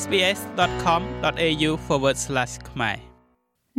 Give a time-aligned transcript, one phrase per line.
[0.00, 1.70] sbs.com.au/
[2.70, 2.98] ខ្មែរ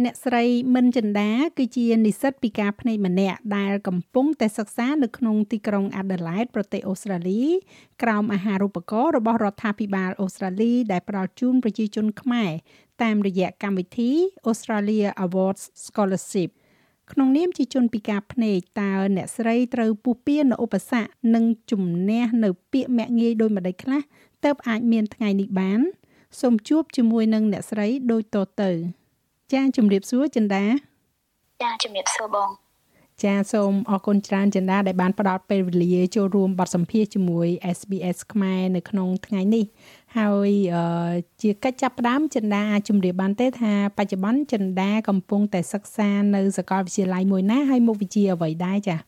[0.03, 0.43] អ្នកស្រី
[0.75, 7.43] មិនចិន្តាគឺជានិស្សិតពិការភ្នែកម្នាក់ដែលកំពុងតែសិក្សានៅក្នុងទីក្រុង Adelaide ប្រទេសអូស្ត្រាលី
[8.03, 12.51] ក្រោមអាហារូបករណ៍របស់រដ្ឋាភិបាលអូស្ត្រាលីដែលផ្ដល់ជូនប្រជាជនខ្មែរ
[13.03, 14.11] តាមរយៈកម្មវិធី
[14.49, 16.49] Australia Awards Scholarship
[17.11, 24.01] ក្នុងនាមជាជនពិការភ្នែកតើអ្នកស្រីត្រូវពុះពៀនៅឧបសគ្គនិងជំនះនៅពាក្យមាក់ងាយដោយម្ដេចខ្លះ
[24.43, 25.81] ទើបអាចមានថ្ងៃនេះបាន
[26.41, 28.71] សូមជួបជាមួយនឹងអ្នកស្រីដូចតទៅ
[29.53, 30.63] ចាជំរាបសួរចិន្តា
[31.63, 32.49] ចាជំរាបសួរបង
[33.23, 39.65] ចាសូមអរគុណច្រើនចិន្តាដែលបានផ្ដល់ពេលវេលាចូលរួមបទសម្ភាសជាមួយ SBS ខ្មែរនៅក្នុងថ្ងៃនេះ
[40.17, 40.49] ហើយ
[41.41, 48.99] ជាកិច្ចចាប់ផ្ដើមចិន្តាអាចជម្រាបបានទេថាបច្ចុប្បន្នចិន្តាកំពុងតែសិក្សានៅសាកលវិទ្យាល័យមួយណាហើយមុខវិជ្ជាអ្វីដែរចា៎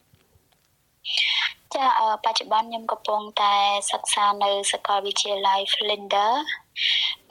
[1.76, 1.88] ចា
[2.26, 3.56] បច្ចុប្បន្នខ្ញុំកំពុងតែ
[3.92, 6.40] សិក្សានៅសាកលវិទ្យាល័យ Flinders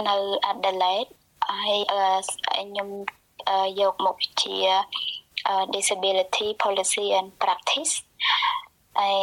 [0.09, 0.17] នៅ
[0.51, 1.11] Adelaide
[1.51, 1.79] ហើយ
[2.69, 2.89] ខ្ញុំ
[3.81, 4.59] យកមុខវិជ្ជា
[5.75, 7.93] disability policy and practice
[9.01, 9.19] ហើយ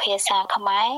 [0.00, 0.88] ភាសាខ្មែរ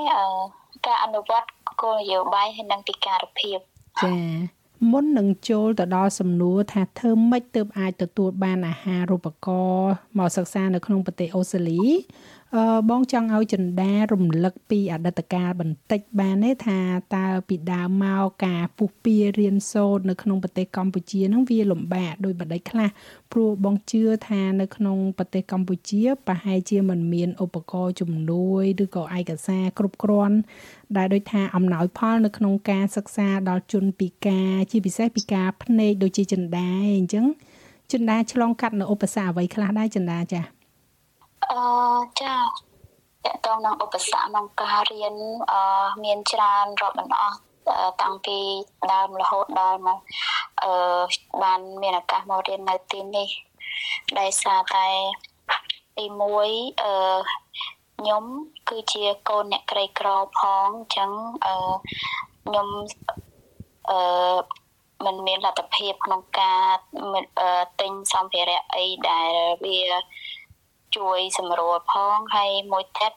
[0.86, 1.48] ការអនុវត្ត
[1.82, 3.58] គោលនយោបាយហើយនិងពិការភាព
[4.00, 4.56] ចា៎
[4.92, 11.82] មុននឹងចូលទៅដល់សំណួរថាធ្វើម៉េចទើបអាចទទួលបានអាហារូបករណ៍មកសិក្សានៅក្នុងប្រទេសអូស្ត្រាលី
[12.45, 12.45] អឺ
[12.90, 16.80] បងចង់ឲ្យចិន្តារំលឹកពីអតីតកាលបន្តិចបានទេថា
[17.16, 22.88] តើពីដើមមកការពុះពៀរៀនសូត្រនៅក្នុងប្រទេសកម្ពុជានឹងវាលំបាកដោយបដិខ្លះ
[23.32, 30.36] ព្រោះបងជឿថានៅក្នុងប្រទេសកម្ពុជាប្រហែលជាមិនមានឧបករណ៍ជំនួយឬក៏ឯកសារគ្រប់គ្រាន់
[30.96, 36.68] ដែលដូចថាអំណោយផលនៅក្នុងការសិក្សាដល់ជនពិការជាពិសេសពិការភ្នែកដូចជាចិន្តា
[36.98, 37.26] អញ្ចឹង
[37.92, 40.55] ចិន្តាឆ្លងកាត់នៅឧបសគ្គអ្វីខ្លះដែរចិន្តាចា៎
[41.50, 41.60] អឺ
[42.20, 42.48] ចាត
[43.34, 45.14] កតងនឹងឧបសគ្គក្នុងការរៀន
[45.52, 45.60] អឺ
[46.04, 47.38] មានច្រើនរាប់មិនអស់
[48.02, 48.38] តាំងពី
[48.92, 49.98] ដើមរហូតដល់មក
[50.62, 50.72] អឺ
[51.42, 53.28] បានមានឱកាសមករៀននៅទីនេះ
[54.18, 54.86] ដោយសារតែ
[55.96, 56.94] ទី1អឺ
[57.98, 58.24] ខ្ញុំ
[58.68, 61.10] គឺជាកូនអ្នកក្រីក្រផងអញ្ចឹង
[61.46, 61.54] អឺ
[62.46, 62.68] ខ្ញុំ
[63.90, 64.38] អឺ
[65.04, 66.62] มันមានលទ្ធភាពក្នុងការ
[67.80, 69.30] ទិញសម្ភារៈអីដែល
[69.64, 69.80] វា
[70.96, 73.12] ជួយសម្រួលផងហើយមួយទៀត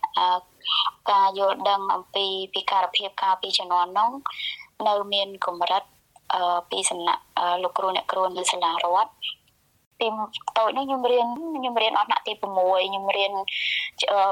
[1.12, 4.12] ការយល់ដឹងអំពីពិការភាពកាលពីជំនាន់នោះ
[4.88, 5.84] នៅមានកម្រិត
[6.70, 7.24] ពីសំណាក់
[7.64, 9.12] លោកគ្រូអ្នកគ្រូនៅសាលារដ្ឋ
[10.00, 10.08] ពី
[10.58, 13.32] តូចនេះខ្ញុំរៀនខ្ញុំរៀនអត់ថ្នាក់ទី6ខ្ញុំរៀន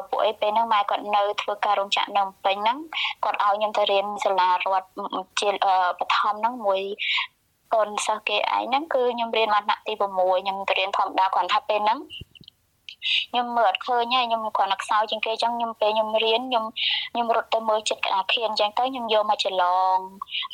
[0.09, 2.77] ពួកអីពេលហ្នឹងម៉ែគាត់នៅធ្វើការរោងចក្រនៅពេញហ្នឹង
[3.23, 4.87] គាត់ឲ្យខ្ញុំទៅរៀនសាលារដ្ឋ
[5.39, 5.49] ជា
[5.99, 6.81] បឋមហ្នឹងមួយ
[7.73, 10.01] កូនសិស្សគេឯងហ្នឹងគឺខ្ញុំរៀនអត់ថ្នាក់ទី6
[10.41, 11.99] ខ្ញុំទៅរៀនធម្មតាគាត់ថាពេលហ្នឹង
[13.31, 16.65] ខ្ញុំមើលអត់ឃើញហើយខ្ញុំគ្រាន់តែខ្សោយជាងគេអញ្ចឹងខ្ញុំពេលខ្ញុំរៀនខ្ញុំ
[17.11, 19.97] ខ្ញុំរត់ទៅមើលចិត្តក្តារខៀនអញ្ចឹងទៅខ្ញុំយកមកច្រឡង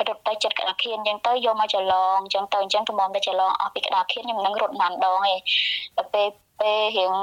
[0.07, 5.39] រត់ទៅចិត្តក្តារខៀនអញ្ចឹងទៅយកមកច្រឡងអញ្ចឹងទៅអញ្ចឹងទៅមកទៅច្រឡងអស់ពីក្តារខៀនខ្ញុំនឹងរត់ណានដងឯង
[5.97, 6.27] ដល់ពេល
[6.59, 7.13] ពេលរៀង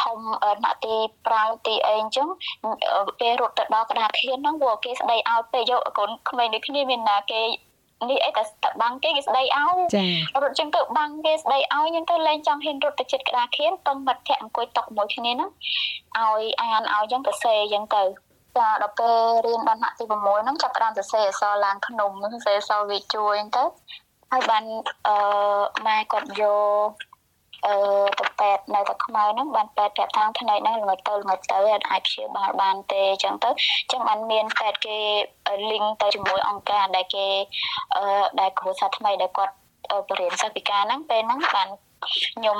[0.00, 0.18] ធំ
[0.64, 0.94] ណាក់ទី
[1.30, 2.28] 5ទីអីអញ្ចឹង
[3.20, 7.40] ពេលរត់ទៅដល់ក្តារខៀនហ្នឹងវាគេស្ដីឲ្យពេលយកកូនក្មេងដូចគ្នាមានណាគេ
[8.10, 9.48] នេះអីតែតែបាំងគេគេស្ដីឲ្យ
[10.42, 15.50] រត់ចឹងទៅបាំងគេស្ដីឲ្យខ្ញុំទៅលេងចង់ហ៊ានរត់ទៅចិត្តក្តារខៀនពឹងមិត្តភក្តិអង្គុយតុមួយគ្នាហ្នឹង
[16.18, 18.02] ឲ្យអានឲ្យចឹងទៅសេចឹងទៅ
[18.56, 23.64] ចាដល់ពេលរៀនដល់ថ្នាក់ទី6ហ្នឹងចាប់ផ្ដើមសរសេរអក្សរឡើងក្នុងសរសេរអក្សរវាជួយចឹងទៅ
[24.32, 24.64] ហើយបាន
[25.06, 25.16] អឺ
[25.86, 26.42] ម៉ែគាត់យ
[26.86, 26.90] ក
[27.66, 27.74] អឺ
[28.18, 31.58] ទៅពេទ្យនៅតែខ្មែរហ្នឹងបានពេទ្យប្រាប់ថាផ្នែកហ្នឹងល្ងទៅល្ងទៅ
[31.90, 34.98] អាចព្យាបាលបានទេអញ្ចឹងទៅអញ្ចឹងបានមានពេទ្យគេ
[35.70, 37.26] link ទៅជាមួយអង្គការដែលគេ
[37.96, 38.02] អឺ
[38.40, 39.54] ដែលគ្រូសាស្ត្រថ្មីដែលគាត់
[40.08, 41.68] បរិញ្ញាសិស្សពិការហ្នឹងពេលហ្នឹងបាន
[42.34, 42.58] ខ្ញុំ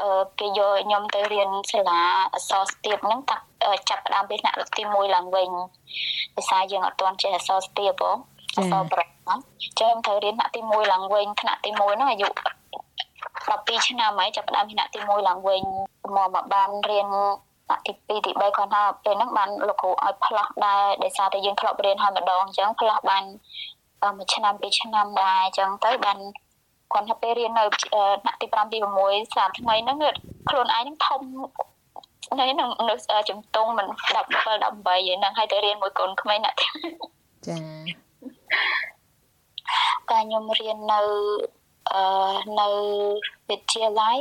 [0.00, 2.00] អឺគេយកខ្ញុំទៅរៀនសាលា
[2.34, 3.36] អសរស្ទាបហ្នឹងតា
[3.88, 5.50] ចាប់ផ្ដើមពីថ្នាក់ទី1ឡើងវិញ
[6.34, 8.16] ភាសាយើងអត់ទាន់ចេះអសរស្ទាបបង
[8.58, 9.38] អសរប្រហ្នឹង
[9.80, 12.28] ចឹងខ្ញុំត្រូវរៀនថ្នាក់ទី1ឡើងវិញថ្នាក់ទី1ហ្នឹងអាយុ
[13.30, 15.62] 12ឆ្នាំហើយចាប់ផ្ដើមថ្នាក់ទី1ឡើងវិញ
[16.16, 17.06] មកមកបានរៀន
[17.66, 23.24] ថ្នាក់ទី2ទី3គាត់ថាពេលហ្នឹងបានលោកគ្រូឲ្យផ្លាស់ដែរដោយសារតែយើងធ្លាប់រៀនហើយម្ដងអញ្ចឹងផ្លាស់បាន
[24.18, 26.18] មួយឆ្នាំពីរឆ្នាំដែរអញ្ចឹងទៅបាន
[26.92, 29.98] គាត់ថាពេលរៀននៅថ្នាក់ទី5ទី6សាមថ្មីហ្នឹង
[30.48, 31.20] ខ្លួនឯងហ្នឹងធំ
[32.40, 32.94] នៅនឹងនៅ
[33.30, 37.56] ជំទង់មិន17 18ហ្នឹងហើយទៅរៀនមួយកូនក្មេងណាចា
[40.10, 41.61] តែខ្ញុំរៀននៅអឺ
[42.60, 42.68] នៅ
[43.50, 44.18] វិទ្យាល័យ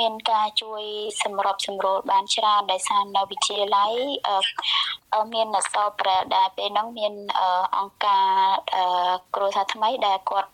[0.00, 0.82] មានការជួយ
[1.22, 3.92] សម្របសម្រួលបានច្រើនដោយសារនៅវិទ្យាល័យ
[5.34, 7.12] មានអសរប្រែដែលពេលហ្នឹងមាន
[7.76, 8.28] អង្គការ
[9.34, 10.50] គ្រួសារថ្មីដែលគាត់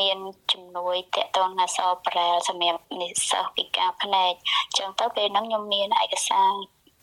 [0.00, 0.18] មាន
[0.52, 4.32] ជំនួយតកតងអសរប្រែសម្រាប់និស្សិតពិការភ្នែក
[4.64, 6.52] អញ្ចឹងទៅពេលហ្នឹងខ្ញុំមានឯកសារ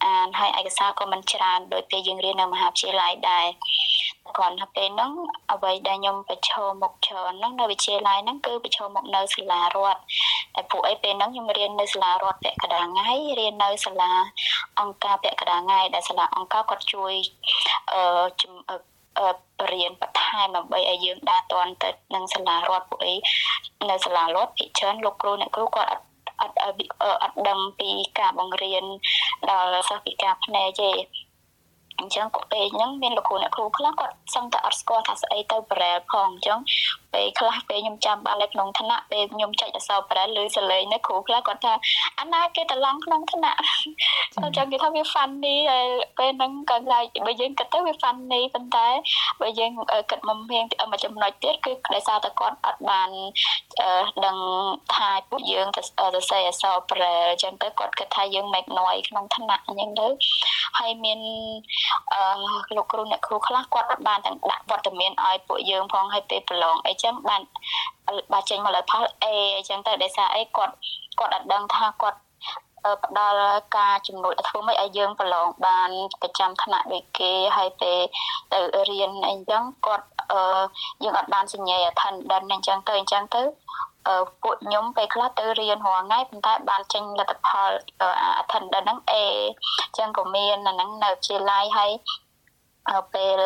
[0.05, 3.45] អានហើយឯកសារក៏មិនច្រើនដោយពេលយើងរៀននៅមហាវិទ្យាល័យដែរ
[4.37, 5.11] គ្រាន់តែពេលហ្នឹង
[5.51, 9.99] អ្វីដែលខ្ញុំប្រឈមមុខច្រើនហ្នឹងនៅវិទ្យាល័យហ្នឹងគឺប្រឈមមុខនៅសាលារដ្ឋ
[10.55, 14.11] តែពួកអីពេលហ្នឹងខ្ញុំរៀននៅសាលារដ្ឋពាក់កណ្ដាលថ្ងៃរៀននៅសាលា
[14.79, 17.13] អង្គការពាក់កណ្ដាលថ្ងៃដែលសាលាអង្គការគាត់ជួយ
[17.93, 19.29] អឺ
[19.59, 23.15] បរៀនបន្ថែមដើម្បីឲ្យយើងដើរទាន់ទៅនឹងសាលារដ្ឋពួកអី
[23.89, 26.05] នៅសាលារដ្ឋភិច្រើនលោកគ្រូអ្នកគ្រូគាត់អត់
[26.41, 27.89] អត់អត់ដឹងពី
[28.19, 28.83] ការបង្រៀន
[29.49, 30.91] ដល់សិស្សពិការភ្នែកទេ
[31.99, 36.59] អញ្ចឹងក៏ពេលហ្នឹងមានលោកគ្រូអ្នកគ្រូខ្លះគាត់សឹងតែអត់ស្គាល់ថាស្អីទៅប្រែផងអញ្ចឹង
[37.13, 41.73] ពេលខ្លះពេលខ្ញុំចាំបាននៅក្នុងឋានៈពេលខ្ញុំចុចអក្សរប្រែឬសលេងនៅគ្រូខ្លះគាត់ថា
[42.19, 43.55] អាណាគេតឡងក្នុងឋានៈ
[44.43, 48.87] អញ្ចឹងគេថាវា funny ហើយពេលហ្នឹងគាត់ថាបើយើងគិតទៅវា funny ប៉ុន្តែ
[49.41, 49.71] បើយើង
[50.09, 53.09] គិតមកមានមួយចំណុចទៀតគឺដោយសារតែគាត់អត់បាន
[54.25, 54.37] ដឹង
[54.95, 60.07] ថាពួកយើងទៅសរសេរអក្សរប្រែអញ្ចឹងទៅគាត់គិតថាយើង make noise ក្នុងឋានៈអញ្ចឹងទៅ
[60.79, 61.19] ហើយមាន
[62.13, 62.21] អឺ
[62.75, 67.41] លោកគ្រូអ្នកគ្រូខ្លះគាត់អត់បានទាំងដាក់វត្តមានឲ្យពួកយើងផងឲ្យពេលប្រឡងអីចឹងបាន
[68.33, 69.25] បានចេញមកលើផល A
[69.55, 70.73] អញ្ចឹងទៅដោយសារអីគាត់
[71.19, 72.19] គាត់អត់ដឹងថាគាត់
[73.03, 75.89] ផ្ដល់ការជំនួយធ្វើម៉េចឲ្យយើងប្រឡងបាន
[76.21, 77.99] ប្រចាំថ្នាក់ដូចគេហើយពេល
[78.53, 78.59] ទៅ
[78.89, 80.41] រៀនអីចឹងគាត់អឺ
[81.03, 83.41] យើងអត់បានសញ្ញា attendance អញ្ចឹងទៅអញ្ចឹងទៅ
[84.07, 87.71] អឺពួកខ្ញុំពេលខ្លះទៅរៀនរាល់ថ្ងៃប៉ុន្តែបានចេញលទ្ធផល
[88.41, 89.13] attendance ហ្នឹង A
[89.85, 91.91] អញ្ចឹងក៏មានអាហ្នឹងនៅវិទ្យាល័យហើយ
[93.13, 93.41] ពេល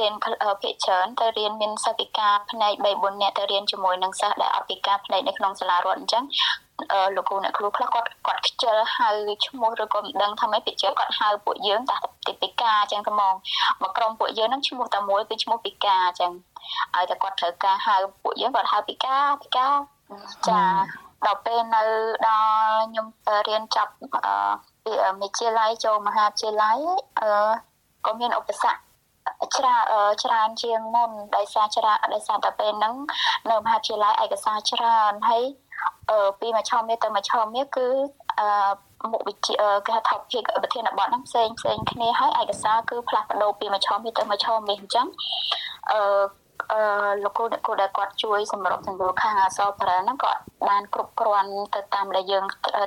[0.00, 0.14] រៀន
[0.62, 6.24] ភាគច្រើនទៅរៀនមានសិស្សពិការផ្នែក3 4នាក់ទៅរៀនជាមួយនឹងសិស្សដែលអត់ពិការផ្នែកនៅក្នុងសាលារដ្ឋអញ្ចឹង
[6.92, 9.08] អឺលោកគ្រូអ្នកគ្រូខ្លះគាត់គាត់ខ្ជិលហៅ
[9.46, 11.96] ឈ្មោះឬក៏មិនដឹងថាម៉េចពីជើគាត់ហៅពួកយើងតា
[12.26, 13.34] ទីពិការអញ្ចឹងទៅមក
[13.82, 16.32] មកក្រុមពួកយើងនឹងឈ្មោះតែមួយគឺឈ្មោះពិការអញ្ចឹង
[16.96, 19.72] ឲ្យតែគាត់ត្រូវការហៅពួកយើងគាត់ហៅពិការពិការ
[20.48, 20.62] ចា
[21.26, 21.82] ដល់ពេលនៅ
[22.28, 23.06] ដល់ខ្ញុំ
[23.48, 23.92] រៀនចប់
[24.26, 24.34] អឺ
[24.84, 26.78] ពីវិទ្យាល័យចូលមហាវិទ្យាល័យ
[27.20, 27.30] អឺ
[28.06, 28.78] ក៏មានឧបសគ្គ
[29.56, 29.80] ច្រើន
[30.22, 32.94] ច្រើនជាងមុនដោយសារច្រើនដោយសារតែពេលហ្នឹង
[33.50, 35.42] នៅមហាវិទ្យាល័យឯកសារច្រើនហើយ
[36.40, 37.88] ពីមួយឆមាសទៅមួយឆមាសគឺ
[38.40, 39.54] អឺមុខវិជ្ជា
[39.86, 45.06] គេហៅ topic ប្រធានបទហ្នឹងផ្សេងផ្សេងគ្នាហើយឯកសារគឺផ្លាស់ប្ដូរពីមួយឆមាសទៅមួយឆមាសអញ្ចឹង
[45.90, 46.00] អឺ
[46.72, 46.80] អឺ
[47.24, 50.32] លោកគ្រូអ្នកគ្រូដែលគាត់ជួយសម្របសម្រួលខាងអសរប្រែហ្នឹងក៏
[50.68, 52.44] បានគ្រប់គ្រាន់ទៅតាមដែលយើង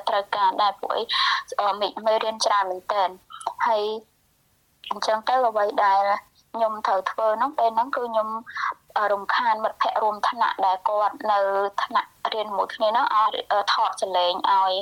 [0.09, 1.03] ត្រូវការដែរពួកអី
[2.05, 3.03] មេរៀនច្រើនមែនតើ
[3.67, 3.83] ហើយ
[4.91, 6.03] អញ្ចឹងទៅអ្វីដែល
[6.53, 8.27] ខ្ញុំត្រូវធ្វើហ្នឹងពេលហ្នឹងគឺខ្ញុំ
[9.11, 11.39] រំខានមិត្តភ័ក្តិរួមថ្នាក់ដែលគាត់នៅ
[11.83, 14.73] ថ្នាក់រៀនមួយគ្នាហ្នឹងឲ្យថតសលេងឲ្យ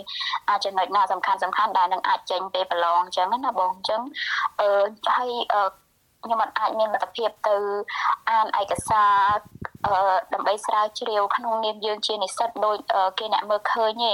[0.50, 4.02] អាចចំណុចណាសំខាន់សំខាន់ដែលនឹងអាចចេញពេលប្រឡងអញ្ចឹងណាបងអញ្ចឹង
[4.60, 4.70] អឺ
[5.16, 5.32] ហើយ
[6.24, 7.56] ខ្ញុំអាចមានលទ្ធភាពទៅ
[8.30, 9.16] អានឯកសារ
[10.34, 12.78] ដើម្បីស្រាវជ្រាវក្នុងនាមយើងជានិស្សិតដូច
[13.20, 14.14] គេអ្នកមើលឃើញទេ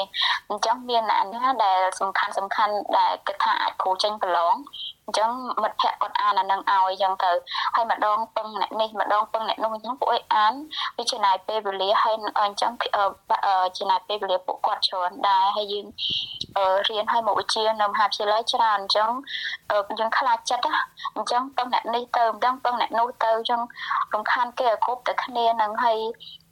[0.49, 4.55] អញ្ចឹងមានអ្នកណាដែលសំខាន់សំខាន់ដែលគិតថាអាចគ្រូចេញប្រឡង
[5.05, 5.31] អញ្ចឹង
[5.63, 7.31] មិត្តភ័ក្តិគាត់អានអានឹងឲ្យអញ្ចឹងទៅ
[7.75, 10.53] ហើយម្ដងពឹងអ្នកនេះម្ដងពឹងអ្នកនោះអញ្ចឹងពួកឯងអាន
[10.97, 12.71] វាចំណាយពេលវេលាហើយអញ្ចឹង
[13.77, 15.85] ចំណាយពេលវេលាពួកគាត់ច្រើនដែរហើយយើង
[16.87, 19.09] រៀនឲ្យមុខវិជ្ជានៅមហាវិទ្យាល័យច្រើនអញ្ចឹង
[19.99, 20.65] យើងខ្លាចចិត្ត
[21.15, 23.61] អញ្ចឹងពឹងអ្នកនេះទៅម្ដងពឹងអ្នកនោះទៅអញ្ចឹង
[24.13, 25.99] រំខានគេឲ្យគ្រប់តែគ្នានឹងហើយ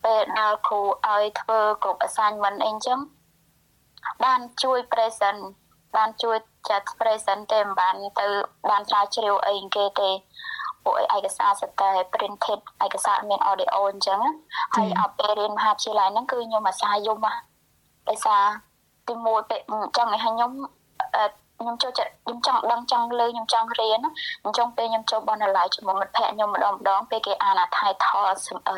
[0.04, 3.00] ពេលដល់គ្រូឲ្យធ្វើគ្រប់ assignment អីអញ្ចឹង
[4.24, 5.42] បានជួយ present
[5.96, 6.38] បានជួយ
[6.70, 8.26] ចាត់ present ទេមិនបានទៅ
[8.70, 10.10] បានស្រាវជ្រាវអីគេទេ
[10.84, 14.20] ពួកឯកសារសិតតែ printed ឯកសារមាន audio អញ្ចឹង
[14.76, 17.36] ហើយអត់ពេលរៀនមហាវិទ្យាល័យហ្នឹងគឺខ្ញុំអាសាយំហ่ะ
[18.10, 18.44] ដោយសារ
[19.08, 19.60] ទីមួយពេល
[19.98, 20.52] ចង់ឲ្យខ្ញុំ
[21.62, 24.00] ខ្ញុំចូលចិត្តខ្ញុំចង់ដឹងចង់លើខ្ញុំចង់រៀន
[24.44, 28.28] អញ្ចឹងពេលខ្ញុំចូលបណ្ណាល័យជាមួយមិត្តភ័ក្តិខ្ញុំម្ដងម្ដងពេលគេអានអា title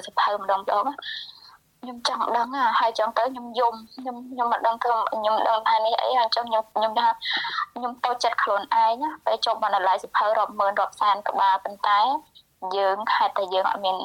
[0.06, 0.86] សភៅម្ដងម្ដង
[1.84, 2.48] ខ្ញុំចង់ដឹង
[2.80, 7.08] ហើយចង់ទៅខ្ញុំយំខ្ញុំខ្ញុំមិនដឹងធ្វើខ្ញុំដឹងថានេះអីហើយចង់ខ្ញុំខ្ញុំថា
[7.74, 12.00] ខ្ញុំតូចចិត្តខ្លួនឯងពេលចុះបណ្ណាល័យសិភៅរាប់ម៉ឺនរាប់សែនក្បាលប៉ុន្តែ
[12.78, 13.98] យើងហេតុតែយើងអត់មាន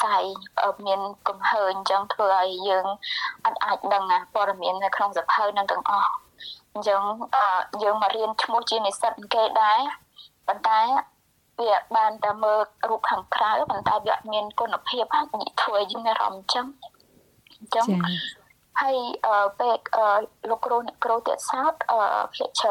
[0.00, 0.22] សាយ
[0.86, 2.86] មានកំហើញអញ្ចឹងធ្វើឲ្យយើង
[3.46, 6.10] អត់អាចដឹងព័ត៌មាននៅក្នុងសិភៅនឹងទាំងអស់
[6.74, 7.00] អញ្ចឹង
[7.82, 9.80] យើងមករៀនឈ្មោះជានិស្សិតគេដែរ
[10.48, 10.80] ប៉ុន្តែ
[11.58, 12.58] វាបានតែមើល
[12.88, 15.26] រូបខាងក្រៅប៉ុន្តែវាអត់មានគុណភាពហ្នឹង
[15.62, 16.66] ធ្វើឲ្យយើងមានអារម្មណ៍អញ្ចឹង
[17.58, 17.86] អញ្ចឹង
[18.80, 18.96] ហើយ
[19.58, 19.74] ពេល
[20.50, 21.72] លោកគ្រូអ្នកគ្រូទៀតសោត
[22.34, 22.66] ភាគច្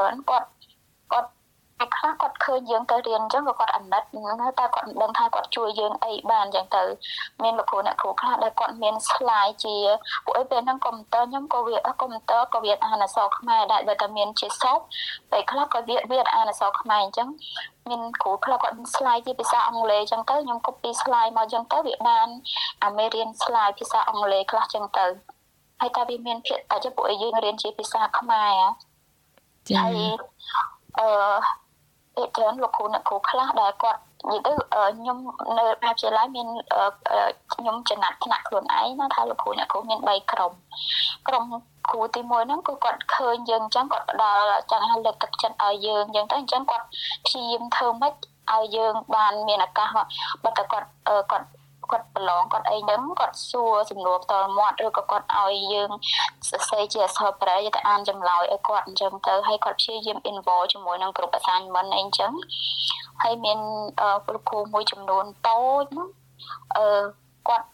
[1.79, 4.03] រើនគាត់គាត់ពេលខ្លះគាត់ឃើញយើងទៅរៀនអញ្ចឹងក៏គាត់អាណិត
[4.59, 6.83] តែគាត់មិនដឹងថាគាត់ជួយយើងអីបានអញ្ចឹងទៅ
[7.43, 9.77] មានលោកគ្រូអ្នកគ្រូខ្លះដែលគាត់មាន slide ជា
[10.25, 14.79] ពួកអីពេលហ្នឹងកុំព្យូទ័រខ្ញុំក៏វាកុំព្យូទ័រក៏វាអានអក្សរខ្មែរដែរបើតែមានជាសព
[15.31, 17.27] ពេលខ្លះក៏វាវាអានអក្សរខ្មែរអញ្ចឹង
[17.89, 22.27] មានគ្រូខ្លះគាត់ slide ជាភាសាអង់គ្លេសអញ្ចឹងទៅខ្ញុំ copy slide មកអញ្ចឹងទៅវាបាន
[22.83, 25.05] អាមេរៀន slide ភាសាអង់គ្លេសខ្លះអញ្ចឹងទៅ
[25.81, 28.55] ហើយតែវាមានភាគតែពួកយើងរៀនជាភាសាខ្មែរ
[29.67, 29.97] ចា៎ហើយ
[30.99, 31.07] អឺ
[32.15, 34.51] ពេលច្រើនលោកគ្រូអ្នកគ្រូខ្លះដែលគាត់និយាយទៅ
[34.97, 35.17] ខ្ញុំ
[35.57, 36.47] នៅមហាវិទ្យាល័យមាន
[37.53, 40.51] ខ្ញុំចំណាត់ថ្នាក់ខ្លួនឯងណាថាលោកគ្រូអ្នកគ្រូមាន3ក្រុម
[41.27, 41.43] ក្រុម
[41.89, 46.85] គ្រូទី1ហ្នឹងគឺគាត់ឃើញយើងអញ្ចឹងគាត់ផ្ដល់ចង់ឲ្យលើកទឹកចិត្តឲ្យយើងអញ្ចឹងទៅអញ្ចឹងគាត់
[47.25, 48.13] ព្យាយាមធ្វើម៉េច
[48.53, 49.89] ឲ្យយើងបានមានឱកាស
[50.43, 50.87] បើតែគាត់
[51.31, 51.47] គាត់
[51.93, 55.89] គាត់ប្រឡងគាត់អីហ្នឹងគាត់សួរសំណួរផ្ទាល់មាត់ឬក៏គាត់ឲ្យយើង
[56.49, 62.31] សរសេរជាអក្សរប្រែទៅអានចម្លើយឲ្យគាត់អញ្ចឹងទៅហើយគាត់ព្យាយាម involve ជាមួយនឹងក្រុម assignment អីអញ្ចឹង
[63.23, 63.59] ហើយមាន
[64.27, 66.07] គ្រូគ្រូមួយចំនួនតូចហ្នឹង
[66.77, 66.85] អឺ
[67.47, 67.67] គាត់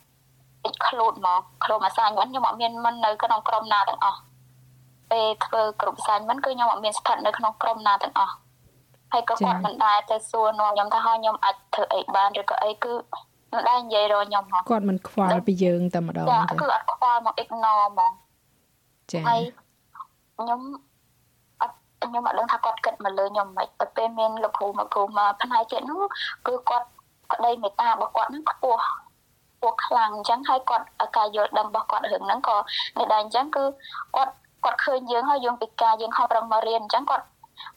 [0.64, 4.20] ពេចខ្លួនមកក្រុម assignment ខ្ញុំអត់មានមិននៅក្នុងក្រុមណាទាំងអស់
[5.12, 8.36] ពេលធ្វើក្រុម assignment គឺខ្ញុំអត់មានស្ថិតនៅក្នុងក្រុមណាទាំងអស់
[9.14, 18.12] ហើយក៏គាត់មិនដែរទៅសួរនាំខ្ញុំថាខ្ញុំអាចធ្វើអីបានឬក៏អីគឺមិ នដែរនិយាយរកខ្ញុំហ៎គាត់មិនខ្វល់ពីយើងតែម្ដងចាគឺអត់ខ្វល់មក ignore ហ្មង
[19.12, 19.42] ចាហើយ
[20.40, 20.62] ខ្ញុំ
[21.62, 26.02] អត់ខ្ញុំអត់ដឹងថាគាត់គិតមកលើខ្ញុំមិនទៅពេលមានលោកគ្រូមកគ្រូមកផ្នែកទៀតនោះ
[26.48, 26.88] គឺគាត់
[27.34, 28.82] ក្តីមេត្តារបស់គាត់ហ្នឹងខ្ពស់
[29.62, 30.86] ពោះខ្លាំងអញ្ចឹងហើយគាត់
[31.18, 32.58] ការយល់ដឹងរបស់គាត់រឿងហ្នឹងក៏
[32.98, 33.64] នៅដែរអញ្ចឹងគឺ
[34.16, 37.26] គាត់គាត់ឃើញយើងហើយយើងពីការយើងខំប្រឹងមករៀនអញ្ចឹងគាត់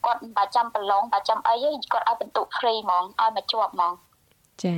[0.05, 3.93] គាត់មិនបាច់ចាំប្រឡងបាច់ចាំអីទេគាត់ឲ្យបន្ទុក free ហ្មងឲ្យមកជាប់ហ្មង
[4.63, 4.75] ចា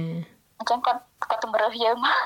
[0.59, 2.17] អញ្ចឹងគាត់គាត់តម្រើសយើងមក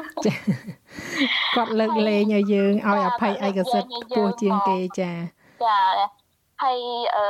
[1.56, 5.12] គាត់លើកលែងឲ្យយើងឲ្យអភ័យឯកសិទ្ធិខ្ពស់ជាងគេចា
[5.64, 5.78] ចា
[6.62, 6.78] ហើយ
[7.16, 7.24] អឺ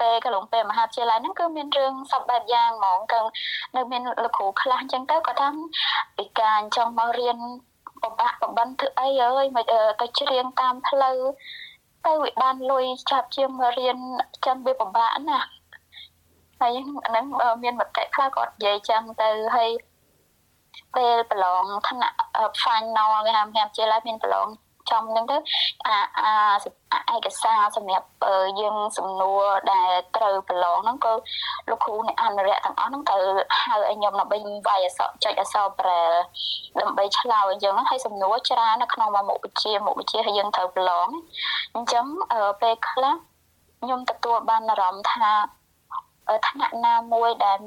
[0.00, 3.20] ពេលកន្លងពេលមហាវិទ្យាល័យហ្នឹងគឺមានរឿងសពបែបយ៉ាងហ្មងគឺ
[3.76, 5.48] នៅមានលោកគ្រូខ្លះអញ្ចឹងទៅគាត់ថា
[6.16, 7.36] ពីការអញ្ចឹងមករៀន
[8.02, 9.64] បបាក់បបិនធ្វើអីអើយមក
[10.00, 11.18] ទៅច្រៀងតាមផ្លូវ
[12.06, 13.96] ទៅវាបានលុយចាប់ជាងមករៀន
[14.46, 15.40] ចឹងវាពិបាកណា
[16.60, 16.76] ហើយ
[17.08, 17.24] ហ្នឹង
[17.62, 19.70] មានមតិខ្លះគាត់និយាយចឹងទៅហើយ
[20.94, 22.16] ពេលប្រឡងថ្នាក់
[22.62, 24.48] final គេហៅខ្ញុំជាឡើយមានប្រឡង
[24.90, 25.36] ចំហ្នឹងទៅ
[25.86, 25.96] អា
[27.08, 28.06] អាឯកសារសម្រាប់
[28.60, 31.12] យើងសំណួរដែលត្រូវប្រឡងហ្នឹងក៏
[31.70, 33.16] លោកគ្រូអ្នកអនុរិយទាំងអស់ហ្នឹងទៅ
[33.60, 34.38] ហៅឲ្យខ្ញុំដើម្បី
[34.68, 36.02] វាយអក្សរចុចអក្សរប្រែ
[36.80, 41.08] ដើម្បីឆ្លើយអញ្ចឹងហើយសំណួរច្រើននៅក្នុងមុខវិជ្ជាមុខវិជ្ជាហើយយើងត្រូវប្រឡង
[41.74, 42.04] អញ្ចឹង
[42.60, 43.14] ពេលខ្លះ
[43.82, 45.32] ខ្ញុំទទួលបានអារម្មណ៍ថា
[46.48, 47.58] ថ្នាក់ណាមួយដែល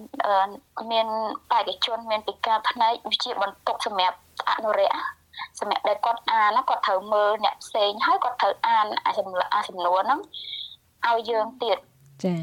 [0.91, 1.07] មាន
[1.51, 4.17] បេក្ខជនមានពិការផ្នែកវិជាបន្ទុកសម្រាប់
[4.49, 4.91] អនុរិយ
[5.59, 10.19] សម្រាប់ដែលគាត់អានគាត់ត្រូវមើលអ្នកផ្សេងហើយគាត់ត្រូវអានអាសំអាសំណួរហ្នឹង
[11.07, 11.77] ឲ្យយើងទៀត
[12.23, 12.35] ចា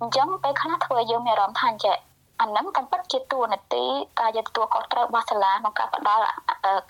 [0.00, 1.98] អញ្ចឹងពេលខ្លះធ្វើយើងមានអារម្មណ៍ថាអញ្ចឹង
[2.40, 3.84] អាហ្នឹងកំពិតជាតួនាទី
[4.20, 6.24] ការយកទទួលខុសត្រូវរបស់សាលាក្នុងការផ្ដល់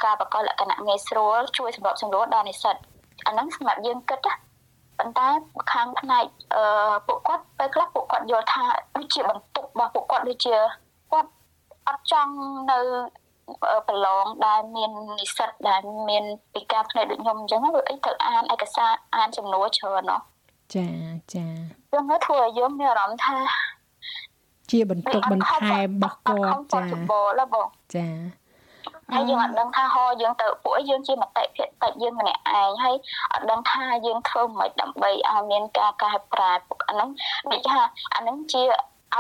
[0.05, 2.77] ការបង្កលក្ខណៈងាយស្រួលជួយសម្របសម្រួលដល់និស្សិត
[3.27, 4.35] អាហ្នឹងសម្រាប់យើងគិតណា
[4.99, 5.29] ប៉ុន្តែ
[5.73, 8.65] ខាងផ្នែកអឺពួកគាត់ពេលខ្លះពួកគាត់យល់ថា
[8.97, 10.57] ដូចជាបន្ទុករបស់ពួកគាត់ដូចជា
[11.13, 11.31] គាត់
[11.89, 12.35] អត់ចង់
[12.71, 12.79] នៅ
[13.89, 14.91] ប្រឡងដែលមាន
[15.21, 16.25] និស្សិតដែលមាន
[16.55, 20.21] ពិការផ្នែកដូចខ្ញុំអញ្ចឹងវាអីត្រូវអានឯកសារអានសំណួរច្រើនណោះ
[20.75, 20.87] ចា
[21.35, 21.47] ចា
[21.93, 23.37] យើងទៅធ្វើឲ្យយើងមានអារម្មណ៍ថា
[24.71, 26.81] ជាបន្ទុកបន្ថែមរបស់គាត់ចា
[27.95, 28.07] ចា
[29.15, 32.97] ហើយយើងអត់ដឹងថាហោយើងទៅពួកយើងជាមតិភាគតិចយើងម្នាក់ឯងហើយ
[33.33, 37.11] អត់ដឹងថាយើងធ្វើមិនដើម្បីឲ្យមានការកែប្រែពួកអាហ្នឹង
[37.51, 37.81] ដូចថា
[38.15, 38.63] អាហ្នឹងជា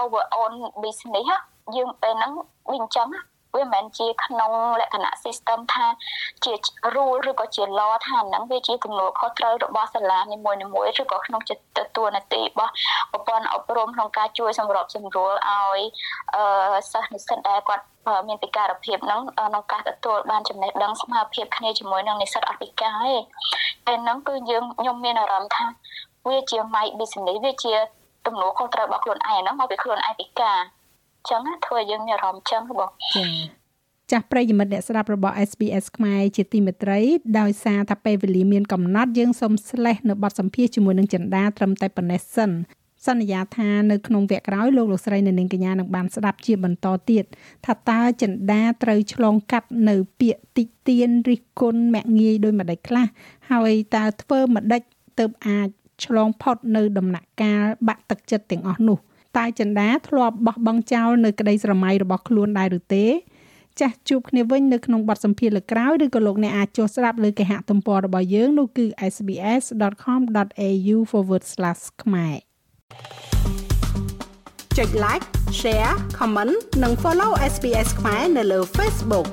[0.00, 1.28] our own business
[1.76, 2.32] យើងពេលហ្នឹង
[2.70, 3.08] វាអញ្ចឹង
[3.54, 5.86] វាមិនមែនជាក្នុងលក្ខណៈ system ថា
[6.44, 6.52] ជា
[6.94, 12.72] rule ឬក៏ជា law ថាហ្នឹងវាជាទំនួលខុសត្រូវរបស់សាលានីមួយៗឬក៏ក្នុងចិត្តទួលនីតិរបស់
[13.12, 15.80] ប្រព័ន្ធអប់រំក្នុងការជួយសម្របសម្រួលឲ្យ
[16.34, 16.42] អឺ
[16.92, 17.84] សិស្សនិស្សិតដែលគាត់
[18.28, 23.20] មានពិការភាពហ្នឹងក្នុងការទទួលបានចំណេះដឹងស្មើភាពគ្នាជាមួយនឹងនិស្សិតអត់ពិការឯង
[23.86, 25.66] តែហ្នឹងគឺយើងខ្ញុំមានអារម្មណ៍ថា
[26.28, 27.74] វាជា my business វាជា
[28.26, 30.58] ទំនួលខុសត្រូវរបស់ខ្លួនឯងហ្នឹងមកពីខ្លួនឯងពិការ
[31.30, 33.26] ចឹងធ្វើយើងមានអារម្មណ៍ចឹងបងចា
[34.10, 37.00] ចាស់ប្រិយមិត្តអ្នកស្ដាប់របស់ SBS ខ្មែរជាទីមេត្រី
[37.40, 42.50] ដោយសារថាពេលវេលាមានកំណត់យើងសូមស្លេះនៅបទសម្ភាសជាមួយនឹងចិន្តាត្រឹមតែប៉ុណ្ណេះសិន
[43.06, 47.24] សន្យាថានៅក្នុងវគ្គក្រោយលោកលោកស្រីនៅនាងកញ្ញានឹងបានស្ដាប់ជាបន្តទៀត
[47.66, 53.06] ថាតើចិន្តាត្រូវឆ្លងកាត់នៅពាក្យតិទៀនរិះគន់មាក់ងាយដោយម្ដេចខ្លះ
[53.50, 54.82] ហើយតើធ្វើម្ដេច
[55.18, 55.68] ទៅអាច
[56.04, 58.98] ឆ្លងផុតនៅដំណាក់កាលបាក់ទឹកចិត្តទាំងអស់នោះ
[59.38, 63.06] តើចិន្តាធ្លាប់បោះបង់ចោលនៅក្តីស្រមៃរបស់ខ្លួនដែរឬទេ
[63.80, 70.96] ចាស់ជួបគ្នាវិញនៅក្នុងបទសម្ភាសន៍លើក្រោយឬក៏លោកអ្នកអាចចុះស្ដាប់លើគេហទំព័ររបស់យើងនោះគឺ sbs.com.au/
[72.02, 72.36] ខ្មែរ
[74.78, 75.24] ចុច like
[75.60, 79.28] share comment និង follow SBS ខ្មែរនៅលើ Facebook